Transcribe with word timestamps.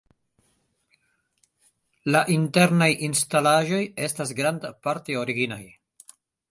La 2.15 2.23
internaj 2.37 2.89
instalaĵoj 3.09 3.83
estas 4.09 4.35
grandparte 4.43 5.21
originaj. 5.27 5.63